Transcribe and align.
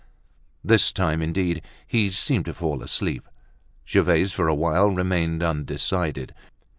This 0.63 0.91
time 0.91 1.21
indeed, 1.21 1.61
he 1.85 2.09
seemed 2.09 2.45
to 2.45 2.55
fall 2.55 2.81
asleep. 2.81 3.29
Gervaise, 3.85 4.31
for 4.31 4.47
a 4.47 4.55
while, 4.55 4.89
remained 4.89 5.43
undecided. 5.43 6.33